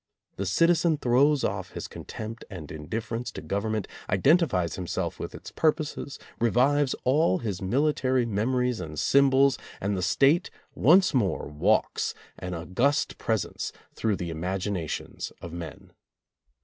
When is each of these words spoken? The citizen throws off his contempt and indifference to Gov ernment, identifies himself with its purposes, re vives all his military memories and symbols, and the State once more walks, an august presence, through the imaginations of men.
The 0.37 0.47
citizen 0.47 0.97
throws 0.97 1.43
off 1.43 1.73
his 1.73 1.87
contempt 1.87 2.43
and 2.49 2.71
indifference 2.71 3.29
to 3.33 3.41
Gov 3.43 3.65
ernment, 3.65 3.85
identifies 4.09 4.73
himself 4.73 5.19
with 5.19 5.35
its 5.35 5.51
purposes, 5.51 6.17
re 6.39 6.49
vives 6.49 6.95
all 7.03 7.37
his 7.37 7.61
military 7.61 8.25
memories 8.25 8.79
and 8.79 8.97
symbols, 8.97 9.59
and 9.79 9.95
the 9.95 10.01
State 10.01 10.49
once 10.73 11.13
more 11.13 11.45
walks, 11.47 12.15
an 12.39 12.55
august 12.55 13.19
presence, 13.19 13.71
through 13.93 14.15
the 14.15 14.31
imaginations 14.31 15.31
of 15.39 15.53
men. 15.53 15.93